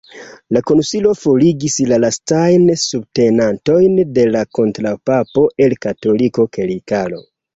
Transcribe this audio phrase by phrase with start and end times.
[0.55, 7.25] La koncilio forigis la lastajn subtenantojn de la kontraŭpapo el la katolika klerikaro.